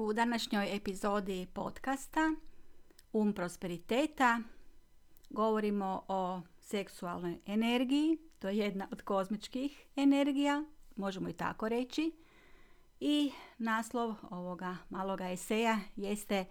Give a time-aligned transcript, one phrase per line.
[0.00, 2.34] U današnjoj epizodi podcasta
[3.12, 4.40] Um prosperiteta
[5.30, 10.64] govorimo o seksualnoj energiji, to je jedna od kozmičkih energija,
[10.96, 12.12] možemo i tako reći.
[13.00, 16.44] I naslov ovoga maloga eseja jeste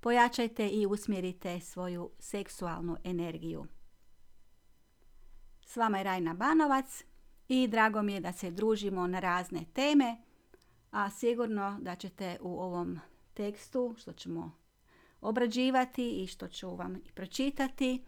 [0.00, 3.66] Pojačajte i usmjerite svoju seksualnu energiju.
[5.66, 7.04] S vama je Rajna Banovac
[7.48, 10.23] i drago mi je da se družimo na razne teme,
[10.94, 13.00] a sigurno da ćete u ovom
[13.34, 14.52] tekstu što ćemo
[15.20, 18.04] obrađivati i što ću vam i pročitati,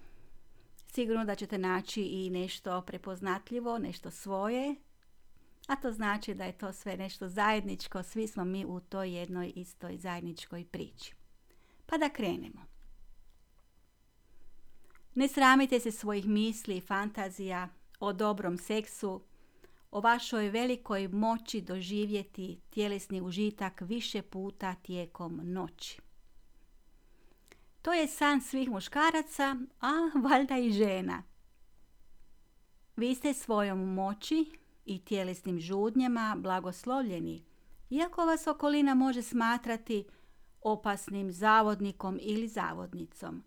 [0.87, 4.75] sigurno da ćete naći i nešto prepoznatljivo, nešto svoje,
[5.67, 9.53] a to znači da je to sve nešto zajedničko, svi smo mi u toj jednoj
[9.57, 11.15] istoj zajedničkoj priči.
[11.87, 12.67] Pa da krenemo.
[15.15, 17.69] Ne sramite se svojih misli i fantazija
[18.01, 19.23] o dobrom seksu,
[19.97, 26.01] o vašoj velikoj moći doživjeti tjelesni užitak više puta tijekom noći.
[27.83, 29.93] To je san svih muškaraca, a
[30.29, 31.23] valjda i žena.
[32.97, 37.45] Vi ste svojom moći i tjelesnim žudnjama blagoslovljeni,
[37.91, 40.05] iako vas okolina može smatrati
[40.61, 43.43] opasnim zavodnikom ili zavodnicom.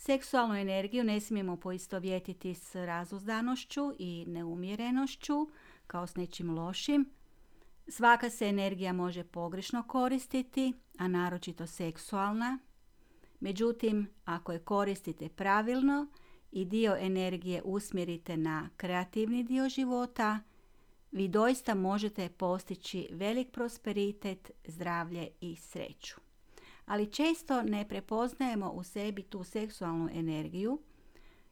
[0.00, 5.48] Seksualnu energiju ne smijemo poistovjetiti s razuzdanošću i neumjerenošću,
[5.86, 7.10] kao s nečim lošim.
[7.88, 12.58] Svaka se energija može pogrešno koristiti, a naročito seksualna.
[13.40, 16.06] Međutim, ako je koristite pravilno
[16.52, 20.40] i dio energije usmjerite na kreativni dio života,
[21.12, 26.27] vi doista možete postići velik prosperitet, zdravlje i sreću
[26.88, 30.78] ali često ne prepoznajemo u sebi tu seksualnu energiju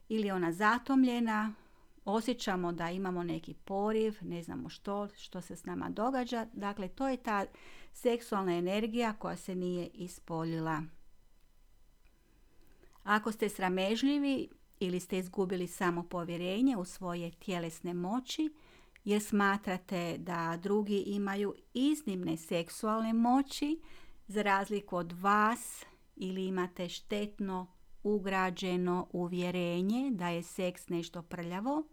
[0.09, 1.53] ili ona zatomljena,
[2.05, 6.47] osjećamo da imamo neki poriv, ne znamo što, što se s nama događa.
[6.53, 7.45] Dakle, to je ta
[7.93, 10.81] seksualna energija koja se nije ispoljila.
[13.03, 14.49] Ako ste sramežljivi
[14.79, 18.49] ili ste izgubili samo povjerenje u svoje tjelesne moći,
[19.05, 23.79] jer smatrate da drugi imaju iznimne seksualne moći,
[24.27, 27.67] za razliku od vas ili imate štetno
[28.03, 31.83] ugrađeno uvjerenje da je seks nešto prljavo,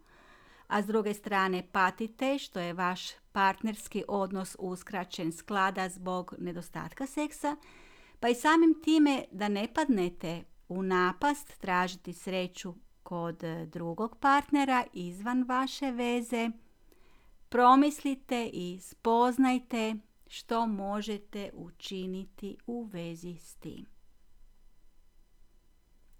[0.67, 3.01] a s druge strane patite što je vaš
[3.31, 7.55] partnerski odnos uskraćen sklada zbog nedostatka seksa,
[8.19, 12.73] pa i samim time da ne padnete u napast tražiti sreću
[13.03, 16.49] kod drugog partnera izvan vaše veze,
[17.49, 19.95] promislite i spoznajte
[20.27, 23.85] što možete učiniti u vezi s tim.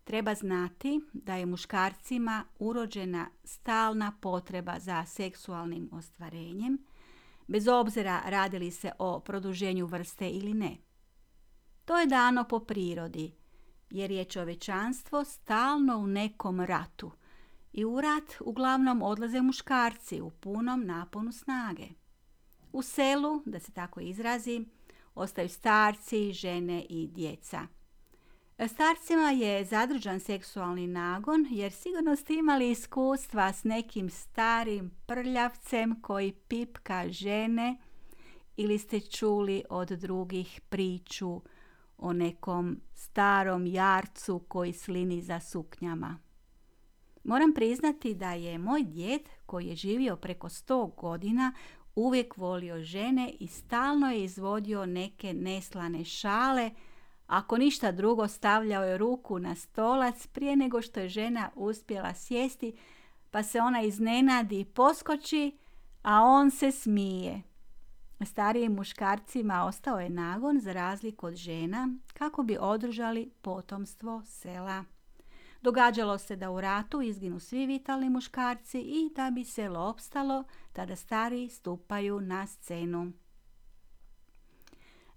[0.03, 6.77] Treba znati da je muškarcima urođena stalna potreba za seksualnim ostvarenjem,
[7.47, 10.77] bez obzira radili se o produženju vrste ili ne.
[11.85, 13.31] To je dano po prirodi,
[13.89, 17.11] jer je čovečanstvo stalno u nekom ratu
[17.73, 21.87] i u rat uglavnom odlaze muškarci u punom naponu snage.
[22.75, 24.65] U selu, da se tako izrazi,
[25.15, 27.67] ostaju starci, žene i djeca.
[28.67, 36.31] Starcima je zadržan seksualni nagon jer sigurno ste imali iskustva s nekim starim prljavcem koji
[36.31, 37.77] pipka žene
[38.57, 41.41] ili ste čuli od drugih priču
[41.97, 46.19] o nekom starom jarcu koji slini za suknjama.
[47.23, 51.53] Moram priznati da je moj djed koji je živio preko sto godina
[51.95, 56.71] uvijek volio žene i stalno je izvodio neke neslane šale,
[57.27, 62.73] ako ništa drugo stavljao je ruku na stolac prije nego što je žena uspjela sjesti,
[63.31, 65.57] pa se ona iznenadi i poskoči,
[66.01, 67.41] a on se smije.
[68.25, 74.94] Starijim muškarcima ostao je nagon za razliku od žena kako bi održali potomstvo sela.
[75.61, 80.43] Događalo se da u ratu izginu svi vitalni muškarci i da bi se opstalo,
[80.73, 83.11] tada stari stupaju na scenu.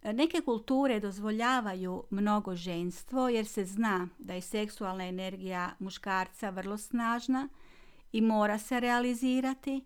[0.02, 7.48] Neke kulture dozvoljavaju mnogo ženstvo jer se zna da je seksualna energija muškarca vrlo snažna
[8.12, 9.84] i mora se realizirati,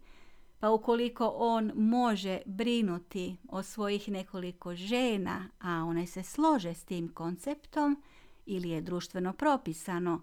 [0.61, 7.09] pa ukoliko on može brinuti o svojih nekoliko žena, a one se slože s tim
[7.09, 8.03] konceptom
[8.47, 10.21] ili je društveno propisano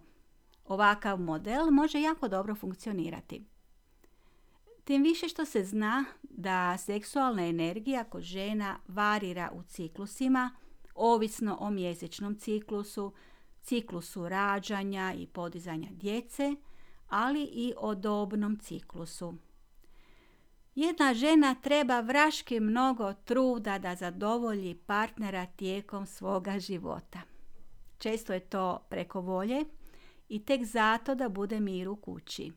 [0.69, 3.45] Ovakav model može jako dobro funkcionirati.
[4.83, 10.51] Tim više što se zna da seksualna energija kod žena varira u ciklusima,
[10.95, 13.13] ovisno o mjesečnom ciklusu,
[13.61, 16.55] ciklusu rađanja i podizanja djece,
[17.07, 19.33] ali i o dobnom ciklusu.
[20.75, 27.19] Jedna žena treba vraški mnogo truda da zadovolji partnera tijekom svoga života.
[27.97, 29.65] Često je to preko volje
[30.29, 32.51] i tek zato da bude mir u kući.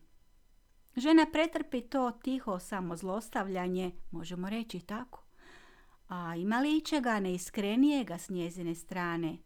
[0.96, 5.24] Žena pretrpi to tiho samozlostavljanje, možemo reći tako.
[6.08, 9.38] A ima li ičega neiskrenijega s njezine strane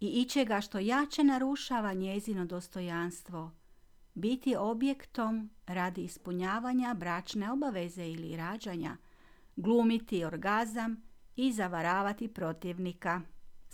[0.00, 3.50] i ičega što jače narušava njezino dostojanstvo–
[4.14, 8.96] biti objektom radi ispunjavanja bračne obaveze ili rađanja,
[9.56, 11.02] glumiti orgazam
[11.36, 13.20] i zavaravati protivnika.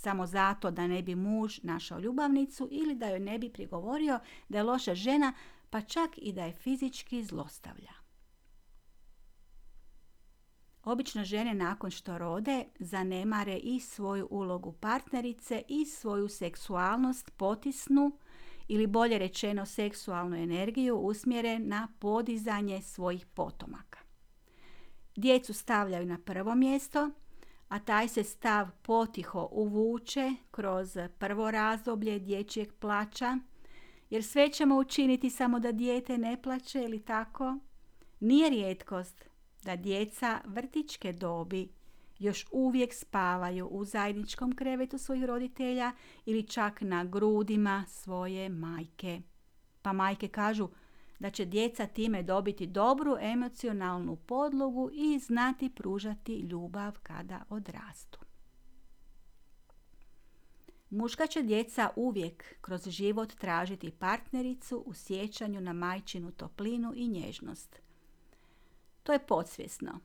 [0.03, 4.59] Samo zato da ne bi muž našao ljubavnicu ili da joj ne bi prigovorio da
[4.59, 5.33] je loša žena,
[5.71, 7.93] pa čak i da je fizički zlostavlja.
[10.85, 18.19] Obično žene nakon što rode zanemare i svoju ulogu partnerice i svoju seksualnost potisnu
[18.69, 23.99] ili bolje rečeno seksualnu energiju usmjere na podizanje svojih potomaka.
[25.17, 27.11] Djecu stavljaju na prvo mjesto,
[27.71, 33.39] a taj se stav potiho uvuče kroz prvo razdoblje dječjeg plaća,
[34.11, 37.59] jer sve ćemo učiniti samo da dijete ne plaće ili tako.
[38.21, 39.29] Nije rijetkost
[39.65, 41.69] da djeca vrtičke dobi
[42.19, 45.93] još uvijek spavaju u zajedničkom krevetu svojih roditelja
[46.27, 49.21] ili čak na grudima svoje majke.
[49.83, 50.69] Pa majke kažu
[51.21, 58.19] da će djeca time dobiti dobru emocionalnu podlogu i znati pružati ljubav kada odrastu.
[60.91, 67.81] Muška će djeca uvijek kroz život tražiti partnericu u sjećanju na majčinu toplinu i nježnost.
[69.03, 70.01] To je podsvjesno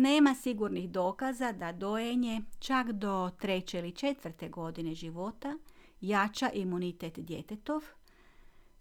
[0.00, 5.58] nema sigurnih dokaza da dojenje čak do treće ili četvrte godine života
[6.00, 7.84] jača imunitet djetetov,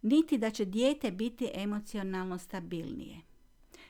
[0.01, 3.21] niti da će dijete biti emocionalno stabilnije.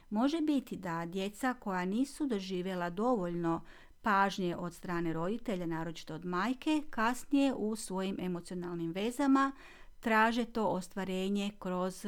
[0.09, 3.61] Može biti da djeca koja nisu doživjela dovoljno
[4.01, 9.51] pažnje od strane roditelja, naročito od majke, kasnije u svojim emocionalnim vezama
[9.99, 12.05] traže to ostvarenje kroz,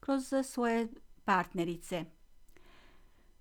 [0.00, 0.88] kroz svoje
[1.24, 2.04] partnerice,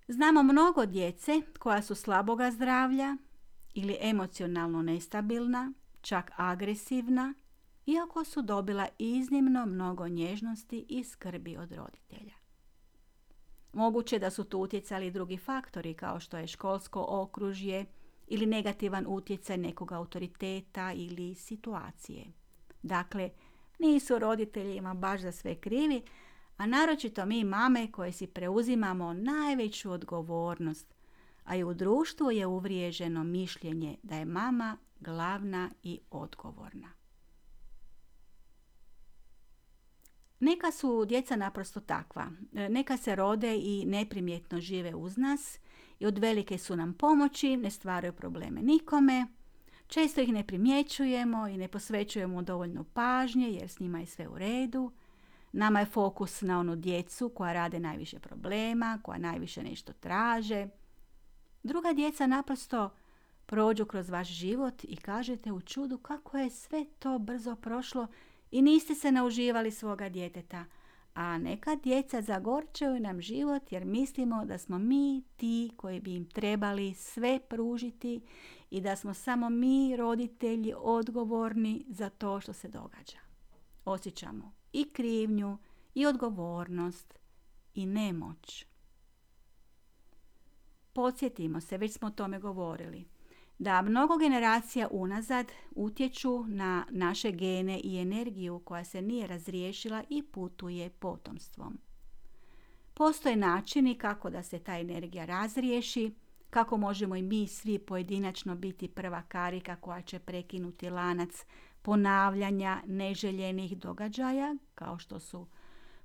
[0.08, 3.18] Znamo mnogo djece koja su slaboga zdravlja
[3.74, 7.34] ili emocionalno nestabilna, čak agresivna,
[7.86, 12.34] iako su dobila iznimno mnogo nježnosti i skrbi od roditelja.
[13.74, 17.86] Moguće da su tu utjecali drugi faktori kao što je školsko okružje
[18.28, 22.26] ili negativan utjecaj nekog autoriteta ili situacije.
[22.84, 23.30] Dakle,
[23.80, 26.02] nisu roditeljima baš za sve krivi,
[26.58, 30.94] a naročito mi mame koje si preuzimamo najveću odgovornost,
[31.44, 37.03] a i u društvu je uvriježeno mišljenje da je mama glavna i odgovorna.
[40.44, 42.32] Neka su djeca naprosto takva.
[42.52, 45.60] Neka se rode i neprimjetno žive uz nas
[46.00, 49.28] i od velike su nam pomoći, ne stvaraju probleme nikome.
[49.88, 54.38] Često ih ne primjećujemo i ne posvećujemo dovoljno pažnje jer s njima je sve u
[54.38, 54.92] redu.
[55.52, 60.68] Nama je fokus na onu djecu koja rade najviše problema, koja najviše nešto traže.
[61.64, 62.90] Druga djeca naprosto
[63.46, 68.08] prođu kroz vaš život i kažete u čudu kako je sve to brzo prošlo
[68.54, 70.66] i niste se nauživali svoga djeteta.
[71.14, 76.26] A neka djeca zagorčaju nam život jer mislimo da smo mi ti koji bi im
[76.30, 78.22] trebali sve pružiti
[78.70, 83.18] i da smo samo mi roditelji odgovorni za to što se događa.
[83.86, 85.58] Osjećamo i krivnju
[85.94, 87.20] i odgovornost
[87.74, 88.66] i nemoć.
[90.94, 93.06] Podsjetimo se, već smo o tome govorili,
[93.64, 100.24] da mnogo generacija unazad utječu na naše gene i energiju koja se nije razriješila i
[100.24, 101.78] putuje potomstvom.
[102.94, 106.14] Postoje načini kako da se ta energija razriješi,
[106.50, 111.46] kako možemo i mi svi pojedinačno biti prva karika koja će prekinuti lanac
[111.82, 115.48] ponavljanja neželjenih događaja kao što su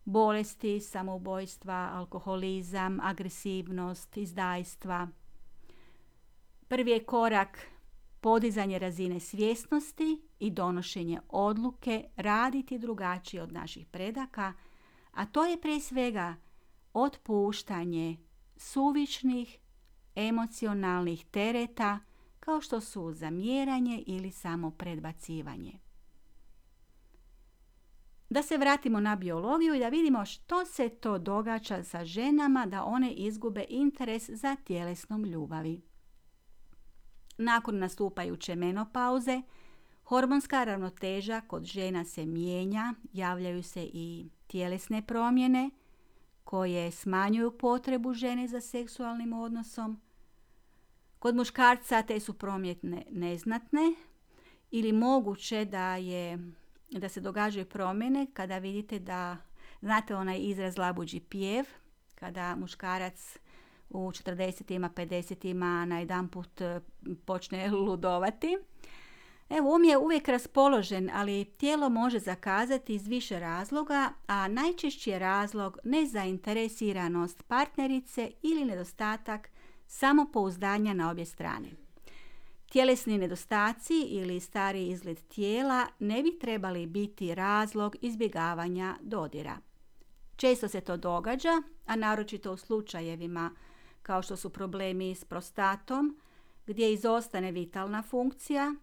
[0.04, 5.08] bolesti, samoubojstva, alkoholizam, agresivnost, izdajstva.
[6.68, 7.58] Prvi je korak
[8.20, 14.52] podizanje razine svjesnosti i donošenje odluke raditi drugačije od naših predaka,
[15.12, 16.36] a to je prije svega
[16.92, 18.16] otpuštanje
[18.56, 19.58] suvišnih
[20.14, 21.98] emocionalnih tereta
[22.40, 25.72] kao što su zamjeranje ili samo predbacivanje.
[28.30, 32.84] Da se vratimo na biologiju i da vidimo što se to događa sa ženama da
[32.84, 35.82] one izgube interes za tjelesnom ljubavi.
[37.38, 39.42] Nakon nastupajuće menopauze,
[40.04, 45.70] hormonska ravnoteža kod žena se mijenja, javljaju se i tjelesne promjene
[46.44, 50.00] koje smanjuju potrebu žene za seksualnim odnosom.
[51.18, 53.94] Kod muškarca te su promjene neznatne
[54.70, 56.38] ili moguće da je
[56.90, 59.36] da se događaju promjene kada vidite da
[59.80, 61.64] znate onaj izraz labuđi pjev
[62.14, 63.38] kada muškarac
[63.90, 66.80] u 40-ima, 50-ima na jedan put e,
[67.24, 68.58] počne ludovati.
[69.50, 75.18] Evo, um je uvijek raspoložen, ali tijelo može zakazati iz više razloga, a najčešći je
[75.18, 79.50] razlog nezainteresiranost partnerice ili nedostatak
[79.86, 81.68] samopouzdanja na obje strane.
[82.72, 89.58] Tjelesni nedostaci ili stari izgled tijela ne bi trebali biti razlog izbjegavanja dodira.
[90.36, 93.50] Često se to događa, a naročito u slučajevima
[94.08, 96.16] kao što su problemi s prostatom,
[96.66, 98.74] gdje izostane vitalna funkcija,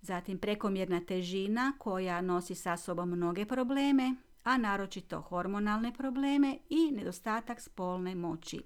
[0.00, 7.60] zatim prekomjerna težina koja nosi sa sobom mnoge probleme, a naročito hormonalne probleme i nedostatak
[7.60, 8.62] spolne moći.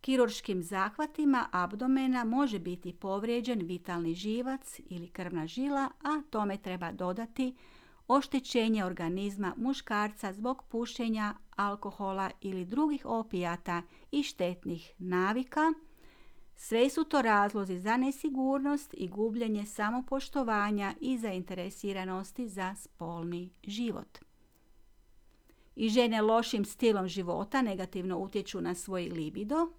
[0.00, 7.54] Kirurškim zahvatima abdomena može biti povrijeđen vitalni živac ili krvna žila, a tome treba dodati
[8.08, 15.72] oštećenje organizma muškarca zbog pušenja, alkohola ili drugih opijata i štetnih navika.
[16.56, 24.18] Sve su to razlozi za nesigurnost i gubljenje samopoštovanja i zainteresiranosti za spolni život.
[25.76, 29.72] I žene lošim stilom života negativno utječu na svoj libido,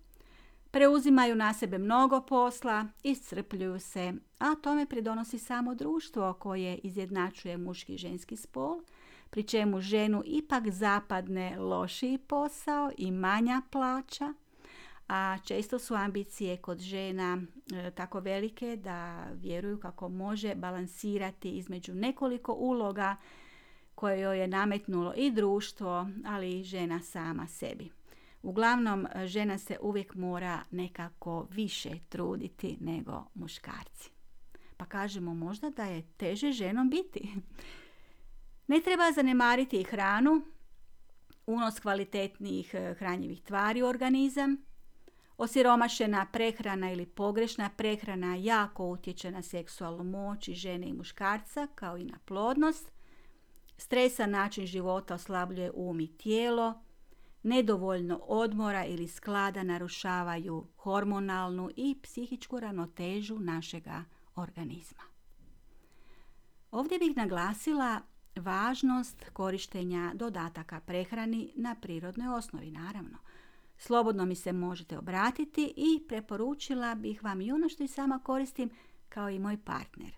[0.76, 7.94] preuzimaju na sebe mnogo posla, iscrpljuju se, a tome pridonosi samo društvo koje izjednačuje muški
[7.94, 8.82] i ženski spol,
[9.30, 14.34] pri čemu ženu ipak zapadne lošiji posao i manja plaća,
[15.08, 17.42] a često su ambicije kod žena
[17.74, 23.16] e, tako velike da vjeruju kako može balansirati između nekoliko uloga
[23.96, 27.92] koje joj je nametnulo i društvo, ali i žena sama sebi.
[28.46, 34.10] Uglavnom, žena se uvijek mora nekako više truditi nego muškarci.
[34.78, 37.30] Pa kažemo možda da je teže ženom biti.
[38.68, 40.42] Ne treba zanemariti i hranu,
[41.46, 44.58] unos kvalitetnijih eh, hranjivih tvari u organizam.
[45.38, 51.98] Osiromašena prehrana ili pogrešna prehrana jako utječe na seksualnu moć i žene i muškarca kao
[51.98, 52.92] i na plodnost.
[53.78, 56.85] Stresan način života oslabljuje um i tijelo,
[57.46, 64.04] nedovoljno odmora ili sklada narušavaju hormonalnu i psihičku ravnotežu našega
[64.36, 65.04] organizma.
[66.72, 68.02] Ovdje bih naglasila
[68.36, 73.18] važnost korištenja dodataka prehrani na prirodnoj osnovi, naravno.
[73.78, 78.70] Slobodno mi se možete obratiti i preporučila bih vam i ono što i sama koristim
[79.10, 80.12] kao i moj partner.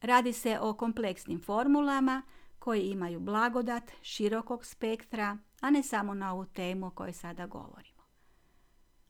[0.00, 2.22] Radi se o kompleksnim formulama
[2.58, 8.02] koji imaju blagodat širokog spektra, a ne samo na ovu temu o kojoj sada govorimo.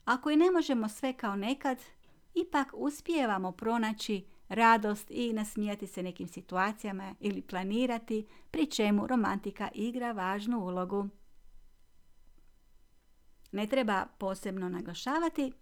[0.04, 1.78] Ako i ne možemo sve kao nekad,
[2.34, 10.12] ipak uspijevamo pronaći radost i nasmijati se nekim situacijama ili planirati, pri čemu romantika igra
[10.12, 11.08] važnu ulogu.
[13.52, 15.52] Ne treba posebno naglašavati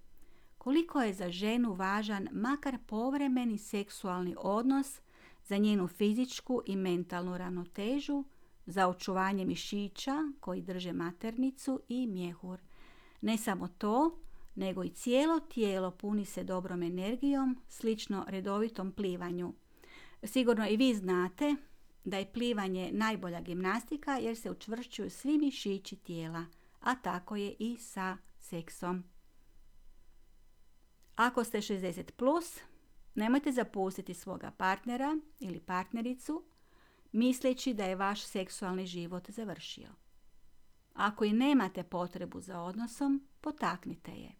[0.58, 5.00] koliko je za ženu važan makar povremeni seksualni odnos
[5.44, 8.24] za njenu fizičku i mentalnu ravnotežu,
[8.66, 12.61] za očuvanje mišića koji drže maternicu i mjehur.
[13.21, 14.18] Ne samo to,
[14.54, 19.52] nego i cijelo tijelo puni se dobrom energijom, slično redovitom plivanju.
[20.23, 21.56] Sigurno i vi znate
[22.04, 26.44] da je plivanje najbolja gimnastika jer se učvršćuju svi mišići tijela,
[26.80, 29.04] a tako je i sa seksom.
[31.16, 32.61] Ako ste 60+, plus,
[33.14, 36.44] nemojte zapustiti svoga partnera ili partnericu
[37.14, 39.88] misleći da je vaš seksualni život završio.
[40.94, 44.33] Ako i nemate potrebu za odnosom, potaknite je.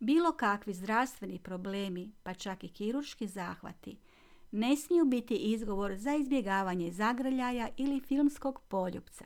[0.00, 3.98] Bilo kakvi zdravstveni problemi, pa čak i kirurški zahvati,
[4.50, 9.24] ne smiju biti izgovor za izbjegavanje zagrljaja ili filmskog poljupca.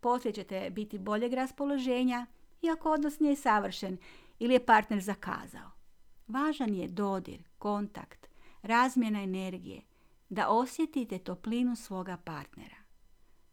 [0.00, 2.26] Poslije ćete biti boljeg raspoloženja,
[2.62, 3.98] iako odnos nije savršen
[4.38, 5.70] ili je partner zakazao.
[6.26, 8.26] Važan je dodir, kontakt,
[8.62, 9.82] razmjena energije,
[10.28, 12.76] da osjetite toplinu svoga partnera.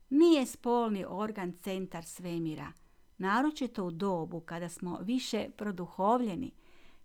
[0.10, 2.72] Nije spolni organ centar svemira,
[3.18, 6.52] naročito u dobu kada smo više produhovljeni,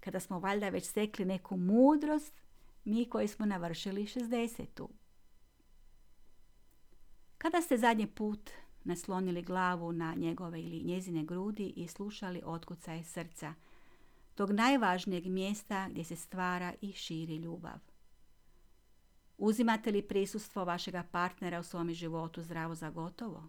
[0.00, 2.42] kada smo valjda već stekli neku mudrost,
[2.84, 4.87] mi koji smo navršili 60.
[7.38, 8.50] Kada ste zadnji put
[8.84, 13.54] naslonili glavu na njegove ili njezine grudi i slušali otkucaje srca,
[14.34, 17.78] tog najvažnijeg mjesta gdje se stvara i širi ljubav.
[19.38, 23.49] Uzimate li prisustvo vašega partnera u svom životu zdravo za gotovo?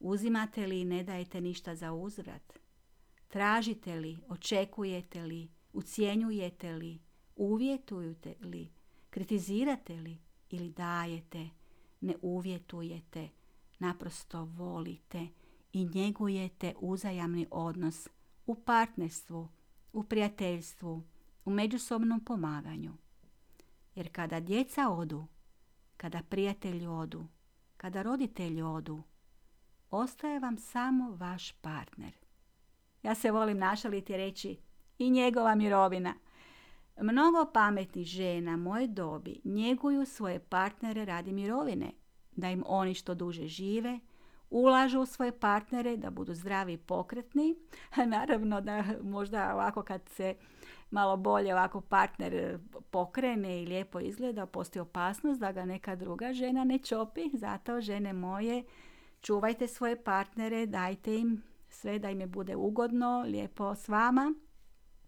[0.00, 2.58] Uzimate li i ne dajete ništa za uzvrat?
[3.28, 6.98] Tražite li, očekujete li, ucijenjujete li,
[7.36, 8.68] uvjetujete li,
[9.10, 10.18] kritizirate li
[10.50, 11.48] ili dajete,
[12.00, 13.28] ne uvjetujete,
[13.78, 15.26] naprosto volite
[15.72, 18.08] i njegujete uzajamni odnos
[18.46, 19.48] u partnerstvu,
[19.92, 21.02] u prijateljstvu,
[21.44, 22.92] u međusobnom pomaganju.
[24.00, 25.26] Jer kada djeca odu,
[25.96, 27.26] kada prijatelji odu,
[27.76, 29.02] kada roditelji odu,
[29.90, 32.12] ostaje vam samo vaš partner.
[33.02, 34.58] Ja se volim našaliti reći
[34.98, 36.14] i njegova mirovina.
[37.00, 41.92] Mnogo pametnih žena moje dobi njeguju svoje partnere radi mirovine,
[42.32, 44.00] da im oni što duže žive,
[44.50, 47.56] ulažu u svoje partnere da budu zdravi i pokretni.
[48.06, 50.34] Naravno da možda ovako kad se
[50.90, 52.58] malo bolje ovako partner
[52.90, 57.30] pokrene i lijepo izgleda, postoji opasnost da ga neka druga žena ne čopi.
[57.34, 58.64] Zato žene moje,
[59.20, 64.34] čuvajte svoje partnere, dajte im sve da im je bude ugodno, lijepo s vama,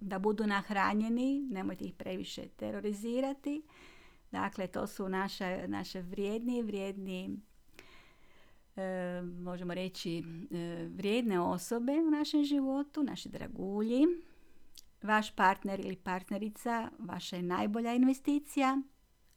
[0.00, 3.62] da budu nahranjeni, nemojte ih previše terorizirati.
[4.30, 7.40] Dakle, to su naše, naše vrijedni, vrijedni
[8.76, 10.22] e, možemo reći e,
[10.94, 14.06] vrijedne osobe u našem životu, naši dragulji.
[15.02, 18.82] Vaš partner ili partnerica vaša je najbolja investicija,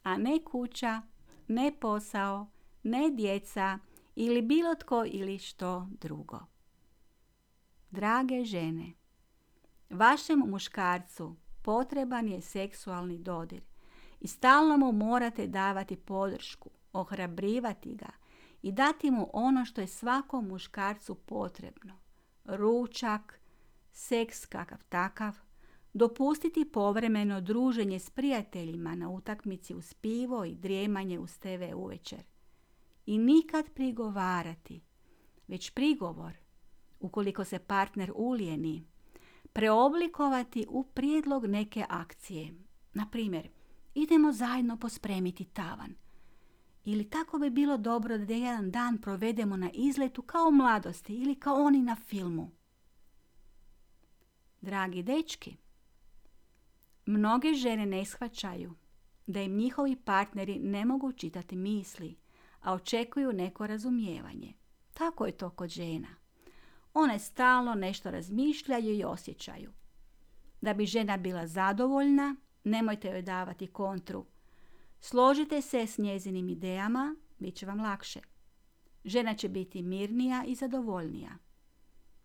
[0.02, 1.02] a ne kuća,
[1.48, 2.46] ne posao,
[2.82, 3.78] ne djeca
[4.16, 6.40] ili bilo tko ili što drugo.
[7.90, 8.92] Drage žene,
[9.90, 13.62] vašem muškarcu potreban je seksualni dodir
[14.20, 18.10] i stalno mu morate davati podršku, ohrabrivati ga
[18.66, 21.94] i dati mu ono što je svakom muškarcu potrebno.
[22.44, 23.40] Ručak,
[23.92, 25.36] seks kakav takav,
[25.92, 32.22] dopustiti povremeno druženje s prijateljima na utakmici uz pivo i drijemanje uz TV uvečer.
[33.06, 34.82] I nikad prigovarati,
[35.48, 36.32] već prigovor,
[37.00, 38.86] ukoliko se partner ulijeni,
[39.52, 42.54] preoblikovati u prijedlog neke akcije.
[42.94, 43.48] Na primjer,
[43.94, 46.05] idemo zajedno pospremiti tavan.
[46.86, 51.54] Ili tako bi bilo dobro da jedan dan provedemo na izletu kao mladosti ili kao
[51.54, 52.50] oni na filmu.
[54.60, 55.56] Dragi dečki,
[57.06, 58.74] mnoge žene ne shvaćaju
[59.26, 62.16] da im njihovi partneri ne mogu čitati misli,
[62.60, 64.52] a očekuju neko razumijevanje.
[64.94, 66.08] Tako je to kod žena.
[66.94, 69.72] One stalno nešto razmišljaju i osjećaju.
[70.60, 74.26] Da bi žena bila zadovoljna, nemojte joj davati kontru.
[75.00, 78.20] Složite se s njezinim idejama, bit će vam lakše.
[79.04, 81.38] Žena će biti mirnija i zadovoljnija.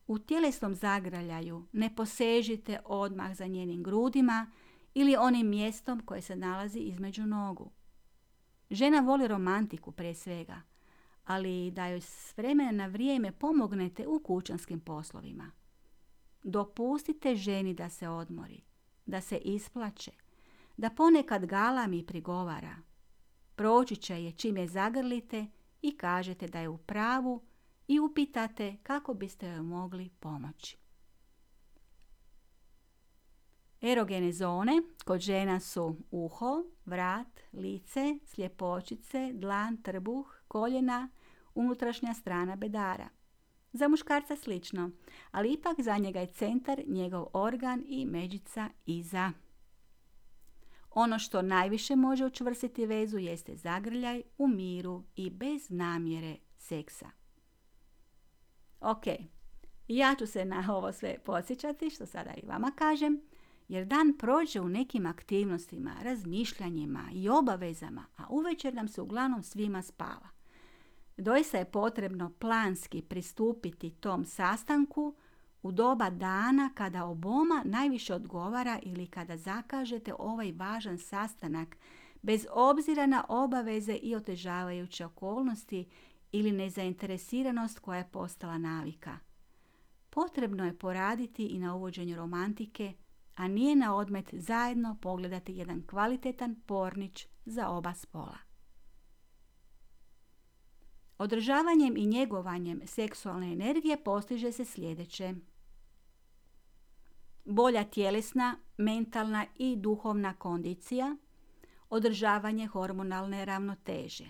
[0.07, 4.51] U tjelesnom zagraljaju ne posežite odmah za njenim grudima
[4.93, 7.71] ili onim mjestom koje se nalazi između nogu.
[8.69, 10.61] Žena voli romantiku prije svega,
[11.25, 15.51] ali da joj s vremena na vrijeme pomognete u kućanskim poslovima.
[16.43, 18.61] Dopustite ženi da se odmori,
[19.05, 20.11] da se isplaće,
[20.77, 22.75] da ponekad galami prigovara.
[23.55, 25.45] Proći će je čim je zagrlite
[25.81, 27.43] i kažete da je u pravu
[27.87, 30.77] i upitate kako biste joj mogli pomoći.
[33.81, 41.09] Erogene zone kod žena su uho, vrat, lice, sljepočice, dlan, trbuh, koljena,
[41.55, 43.09] unutrašnja strana bedara.
[43.73, 44.91] Za muškarca slično,
[45.31, 49.31] ali ipak za njega je centar njegov organ i međica iza.
[50.91, 57.09] Ono što najviše može učvrstiti vezu jeste zagrljaj u miru i bez namjere seksa.
[58.81, 59.03] Ok,
[59.87, 63.21] ja ću se na ovo sve podsjećati što sada i vama kažem,
[63.67, 69.81] jer dan prođe u nekim aktivnostima, razmišljanjima i obavezama, a uvečer nam se uglavnom svima
[69.81, 70.29] spava.
[71.17, 75.15] Doista je potrebno planski pristupiti tom sastanku
[75.63, 81.77] u doba dana kada oboma najviše odgovara ili kada zakažete ovaj važan sastanak
[82.21, 85.85] bez obzira na obaveze i otežavajuće okolnosti
[86.31, 89.17] ili nezainteresiranost koja je postala navika.
[90.09, 92.93] Potrebno je poraditi i na uvođenju romantike,
[93.35, 98.37] a nije na odmet zajedno pogledati jedan kvalitetan pornić za oba spola.
[101.17, 105.33] Održavanjem i njegovanjem seksualne energije postiže se sljedeće.
[107.45, 111.15] Bolja tjelesna, mentalna i duhovna kondicija,
[111.89, 114.25] održavanje hormonalne ravnoteže.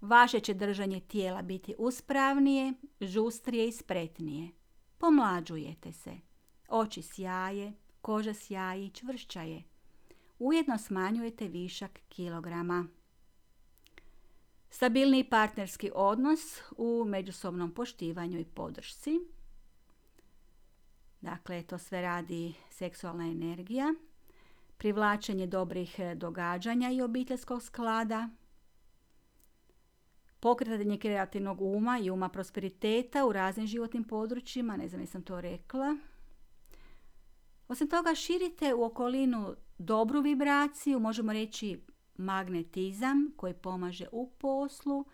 [0.00, 4.50] Vaše će držanje tijela biti uspravnije, žustrije i spretnije.
[4.98, 6.12] Pomlađujete se.
[6.68, 9.62] Oči sjaje, koža sjaji i čvršća je.
[10.38, 12.86] Ujedno smanjujete višak kilograma.
[14.70, 19.20] Stabilni partnerski odnos u međusobnom poštivanju i podršci.
[21.20, 23.94] Dakle, to sve radi seksualna energija.
[24.76, 28.28] Privlačenje dobrih događanja i obiteljskog sklada.
[30.40, 34.76] Pokretanje kreativnog uma i uma prosperiteta u raznim životnim područjima.
[34.76, 35.96] Ne znam jesam to rekla.
[37.68, 41.80] Osim toga, širite u okolinu dobru vibraciju, možemo reći
[42.16, 45.04] magnetizam koji pomaže u poslu,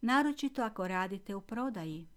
[0.00, 2.11] naročito ako radite u prodaji.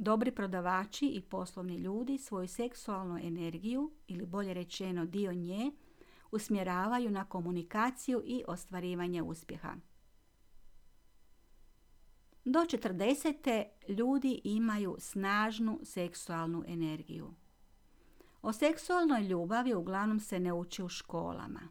[0.00, 5.72] Dobri prodavači i poslovni ljudi svoju seksualnu energiju, ili bolje rečeno dio nje,
[6.30, 9.74] usmjeravaju na komunikaciju i ostvarivanje uspjeha.
[12.44, 13.64] Do 40.
[13.88, 17.34] ljudi imaju snažnu seksualnu energiju.
[18.42, 21.68] O seksualnoj ljubavi uglavnom se ne uči u školama.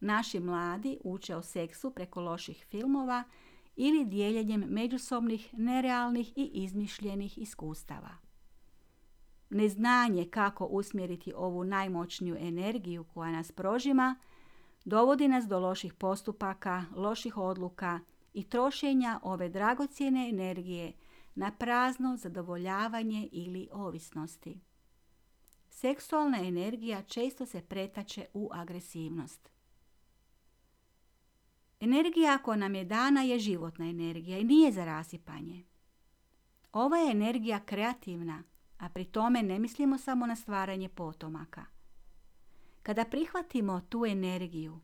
[0.00, 3.24] Naši mladi uče o seksu preko loših filmova
[3.80, 8.10] ili dijeljenjem međusobnih nerealnih i izmišljenih iskustava.
[9.50, 14.16] Neznanje kako usmjeriti ovu najmoćniju energiju koja nas prožima
[14.84, 18.00] dovodi nas do loših postupaka, loših odluka
[18.34, 20.92] i trošenja ove dragocjene energije
[21.34, 24.60] na prazno zadovoljavanje ili ovisnosti.
[25.70, 29.57] Seksualna energija često se pretače u agresivnost.
[31.80, 35.64] Energija koja nam je dana je životna energija i nije za rasipanje.
[36.72, 38.42] Ova je energija kreativna,
[38.78, 41.64] a pri tome ne mislimo samo na stvaranje potomaka.
[42.82, 44.80] Kada prihvatimo tu energiju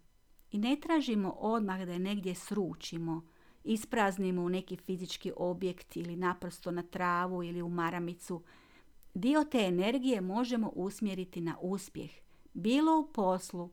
[0.50, 3.26] i ne tražimo odmah da je negdje sručimo,
[3.64, 8.42] ispraznimo u neki fizički objekt ili naprosto na travu ili u maramicu,
[9.14, 12.10] dio te energije možemo usmjeriti na uspjeh,
[12.52, 13.70] bilo u poslu,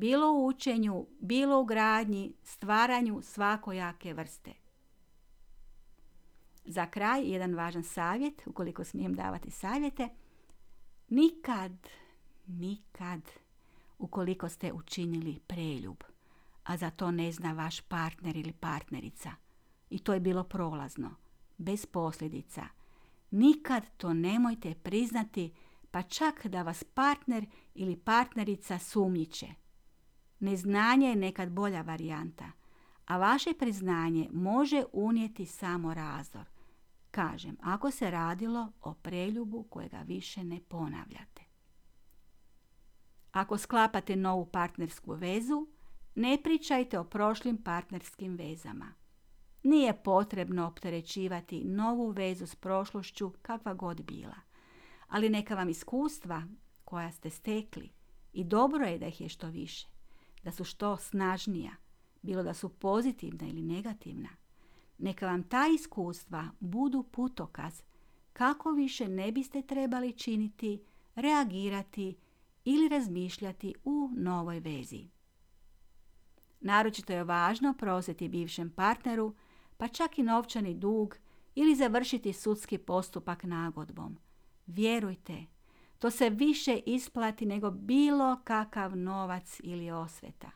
[0.00, 4.52] bilo u učenju, bilo u gradnji, stvaranju svakojake vrste.
[6.64, 10.08] Za kraj, jedan važan savjet, ukoliko smijem davati savjete,
[11.08, 11.72] nikad,
[12.46, 13.20] nikad,
[13.98, 15.96] ukoliko ste učinili preljub,
[16.64, 19.30] a za to ne zna vaš partner ili partnerica,
[19.90, 21.10] i to je bilo prolazno,
[21.58, 22.66] bez posljedica,
[23.30, 25.52] nikad to nemojte priznati,
[25.90, 29.60] pa čak da vas partner ili partnerica sumnjiče.
[30.40, 32.50] Neznanje je nekad bolja varijanta,
[33.06, 36.44] a vaše priznanje može unijeti samo razor.
[37.10, 41.42] Kažem, ako se radilo o preljubu kojega više ne ponavljate.
[43.32, 45.66] Ako sklapate novu partnersku vezu,
[46.14, 48.94] ne pričajte o prošlim partnerskim vezama.
[49.62, 54.36] Nije potrebno opterećivati novu vezu s prošlošću kakva god bila.
[55.08, 56.42] Ali neka vam iskustva
[56.84, 57.90] koja ste stekli
[58.32, 59.99] i dobro je da ih je što više
[60.44, 61.72] da su što snažnija,
[62.22, 64.28] bilo da su pozitivna ili negativna.
[64.98, 67.82] Neka vam ta iskustva budu putokaz
[68.32, 70.82] kako više ne biste trebali činiti,
[71.14, 72.16] reagirati
[72.64, 75.08] ili razmišljati u novoj vezi.
[76.60, 79.34] Naročito je važno prosjeti bivšem partneru,
[79.76, 81.16] pa čak i novčani dug
[81.54, 84.18] ili završiti sudski postupak nagodbom.
[84.66, 85.46] Vjerujte,
[86.00, 90.50] to se više isplati nego bilo kakav novac ili osveta.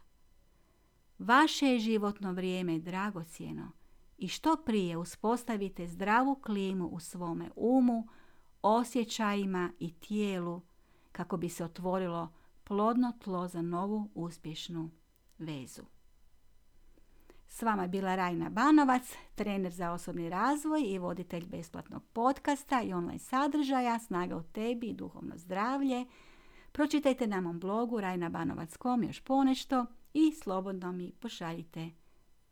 [1.18, 3.70] Vaše je životno vrijeme dragocjeno
[4.18, 8.08] i što prije uspostavite zdravu klimu u svome umu,
[8.62, 10.62] osjećajima i tijelu
[11.12, 12.28] kako bi se otvorilo
[12.64, 14.90] plodno tlo za novu uspješnu
[15.38, 15.82] vezu.
[17.54, 22.92] S vama je bila Rajna Banovac, trener za osobni razvoj i voditelj besplatnog podcasta i
[22.92, 26.04] online sadržaja Snaga u tebi i duhovno zdravlje.
[26.72, 31.90] Pročitajte na mom blogu rajnabanovac.com još ponešto i slobodno mi pošaljite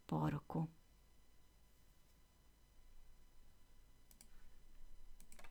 [0.06, 0.66] poruku.